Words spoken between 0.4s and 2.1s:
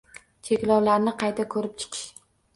Cheklovlarni qayta ko‘rib chiqish